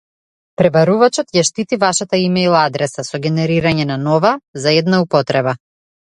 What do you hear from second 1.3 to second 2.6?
ја штити вашата имејл